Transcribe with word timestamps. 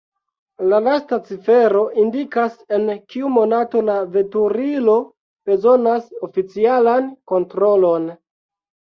La 0.69 0.77
lasta 0.85 1.19
cifero 1.27 1.83
indikas, 2.05 2.55
en 2.79 2.89
kiu 3.13 3.31
monato 3.37 3.85
la 3.91 3.99
veturilo 4.17 4.99
bezonas 5.53 6.13
oficialan 6.33 7.17
kontrolon. 7.35 8.15